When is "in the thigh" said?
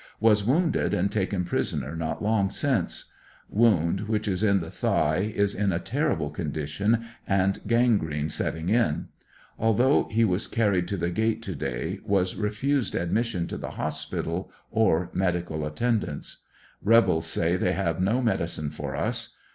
4.41-5.31